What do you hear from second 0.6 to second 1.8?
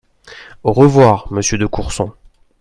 Au revoir, monsieur de